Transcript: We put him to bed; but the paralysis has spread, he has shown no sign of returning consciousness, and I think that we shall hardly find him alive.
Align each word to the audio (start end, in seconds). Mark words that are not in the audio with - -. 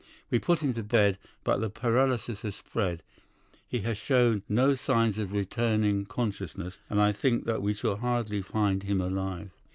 We 0.31 0.39
put 0.39 0.61
him 0.63 0.73
to 0.73 0.81
bed; 0.83 1.19
but 1.43 1.57
the 1.59 1.69
paralysis 1.69 2.41
has 2.41 2.55
spread, 2.55 3.03
he 3.67 3.81
has 3.81 3.99
shown 3.99 4.41
no 4.49 4.73
sign 4.73 5.09
of 5.19 5.31
returning 5.31 6.07
consciousness, 6.07 6.79
and 6.89 6.99
I 6.99 7.11
think 7.11 7.45
that 7.45 7.61
we 7.61 7.75
shall 7.75 7.97
hardly 7.97 8.41
find 8.41 8.81
him 8.81 8.99
alive. 8.99 9.51